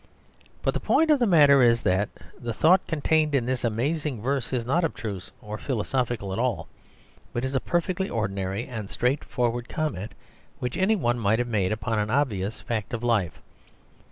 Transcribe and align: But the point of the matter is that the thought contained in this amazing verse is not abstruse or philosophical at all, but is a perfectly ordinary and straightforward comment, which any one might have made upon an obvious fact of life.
But 0.63 0.73
the 0.73 0.79
point 0.79 1.11
of 1.11 1.19
the 1.19 1.27
matter 1.27 1.61
is 1.61 1.83
that 1.83 2.09
the 2.39 2.55
thought 2.55 2.87
contained 2.87 3.35
in 3.35 3.45
this 3.45 3.63
amazing 3.63 4.19
verse 4.19 4.51
is 4.51 4.65
not 4.65 4.83
abstruse 4.83 5.29
or 5.43 5.59
philosophical 5.59 6.33
at 6.33 6.39
all, 6.39 6.67
but 7.33 7.45
is 7.45 7.53
a 7.53 7.59
perfectly 7.59 8.09
ordinary 8.09 8.65
and 8.67 8.89
straightforward 8.89 9.69
comment, 9.69 10.13
which 10.57 10.75
any 10.75 10.95
one 10.95 11.19
might 11.19 11.37
have 11.37 11.47
made 11.47 11.71
upon 11.71 11.99
an 11.99 12.09
obvious 12.09 12.61
fact 12.61 12.95
of 12.95 13.03
life. 13.03 13.43